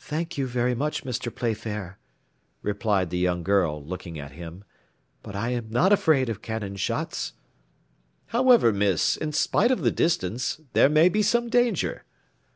"Thank 0.00 0.36
you, 0.36 0.48
very 0.48 0.74
much, 0.74 1.04
Mr. 1.04 1.32
Playfair," 1.32 2.00
replied 2.60 3.10
the 3.10 3.18
young 3.18 3.44
girl, 3.44 3.80
looking 3.84 4.18
at 4.18 4.32
him, 4.32 4.64
"but 5.22 5.36
I 5.36 5.50
am 5.50 5.70
not 5.70 5.92
afraid 5.92 6.28
of 6.28 6.42
cannon 6.42 6.74
shots." 6.74 7.34
"However, 8.26 8.72
miss, 8.72 9.16
in 9.16 9.30
spite 9.30 9.70
of 9.70 9.82
the 9.82 9.92
distance, 9.92 10.60
there 10.72 10.88
may 10.88 11.08
be 11.08 11.22
some 11.22 11.48
danger." 11.48 12.04